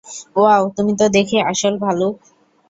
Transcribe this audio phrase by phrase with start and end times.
[0.35, 2.15] Wow, তুমি ত দেখি আসল ভালুক।